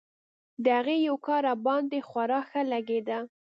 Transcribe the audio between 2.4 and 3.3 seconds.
ښه لګېده.